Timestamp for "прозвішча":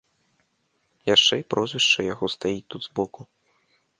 1.55-2.07